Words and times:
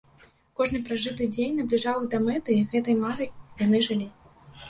Кожны 0.59 0.79
пражыты 0.87 1.25
дзень 1.35 1.59
набліжаў 1.59 1.99
іх 2.05 2.09
да 2.15 2.19
мэты, 2.27 2.51
і 2.61 2.65
гэтай 2.71 2.95
марай 3.03 3.29
яны 3.67 3.85
жылі. 3.89 4.07